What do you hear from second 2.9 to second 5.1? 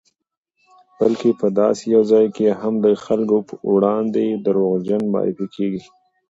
خلکو پر وړاندې دروغجن